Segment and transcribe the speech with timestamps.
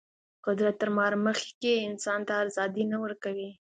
[0.45, 3.49] قدرت تر مهار مخکې انسان ته ازادي نه ورکوي.